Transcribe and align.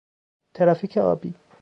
ترافیک 0.53 0.97
آبی 0.97 1.33